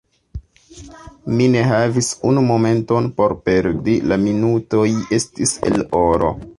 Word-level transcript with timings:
Mi 1.39 1.49
ne 1.57 1.61
havis 1.73 2.09
unu 2.31 2.45
momenton 2.49 3.11
por 3.21 3.37
perdi: 3.51 3.99
la 4.13 4.21
minutoj 4.27 4.91
estis 5.21 5.59
el 5.71 5.83
oro. 6.07 6.39